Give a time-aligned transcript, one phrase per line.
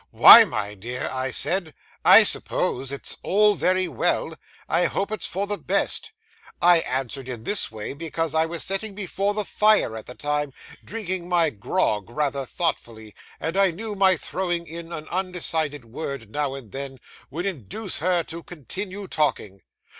[0.09, 4.33] "Why, my dear," I said, "I suppose it's all very well;
[4.67, 6.09] I hope it's for the best."
[6.59, 10.53] I answered in this way because I was sitting before the fire at the time,
[10.83, 16.55] drinking my grog rather thoughtfully, and I knew my throwing in an undecided word now
[16.55, 16.99] and then,
[17.29, 19.61] would induce her to continue talking.